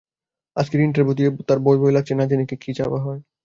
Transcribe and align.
আজকের 0.57 0.81
ইন্টারভ্যু 0.81 1.13
দিয়েই 1.17 1.45
তাঁর 1.47 1.59
ভয়ভয় 1.65 1.93
লাগছে, 1.93 2.13
না-জানি 2.15 2.43
কী 2.53 2.71
ছাপা 2.77 2.99
হয়! 3.05 3.21